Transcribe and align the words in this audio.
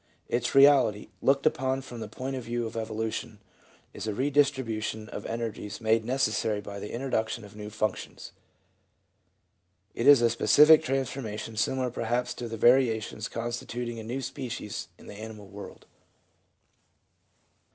Its 0.27 0.55
reality, 0.55 1.09
looked 1.21 1.45
upon 1.45 1.79
from 1.79 1.99
the 1.99 2.07
point 2.07 2.35
of 2.35 2.43
view 2.45 2.65
of 2.65 2.75
evolution, 2.75 3.37
is 3.93 4.07
a 4.07 4.15
redistribution 4.15 5.07
of 5.09 5.27
energies 5.27 5.79
made 5.79 6.03
necessary 6.03 6.59
by 6.59 6.79
the 6.79 6.91
introduction 6.91 7.43
of 7.45 7.55
new 7.55 7.69
functions; 7.69 8.31
it 9.93 10.07
is 10.07 10.19
a 10.23 10.29
specific 10.31 10.83
transformation 10.83 11.55
similar 11.55 11.91
perhaps 11.91 12.33
to 12.33 12.47
the 12.47 12.57
varia 12.57 12.99
tions 12.99 13.27
constituting 13.27 13.99
a 13.99 14.03
new 14.03 14.21
species 14.23 14.87
in 14.97 15.05
the 15.05 15.13
animal 15.19 15.45
world. 15.45 15.85